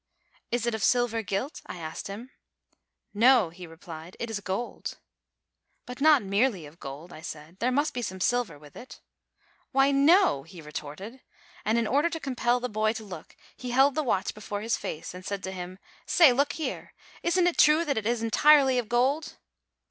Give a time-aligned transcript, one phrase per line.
[0.51, 2.31] "Is it of silver gilt?" I asked him.
[3.13, 4.97] "No," he replied; "it is gold."
[5.85, 8.99] "But not merely of gold," I said; "there must be some silver with it."
[9.71, 11.21] "Why, no!" he retorted;
[11.63, 14.75] and, in order to compel the boy to look, he held the watch before his
[14.75, 15.77] face, and said to him,
[16.07, 16.95] "Say, look here!
[17.21, 19.37] isn't it true that it is entirely of gold?"